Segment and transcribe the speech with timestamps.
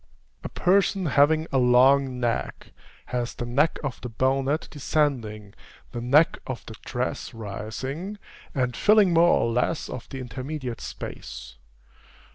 [0.43, 2.71] A person having a long neck
[3.13, 5.53] has the neck of the bonnet descending,
[5.91, 8.17] the neck of the dress rising,
[8.55, 11.57] and filling more or less of the intermediate space.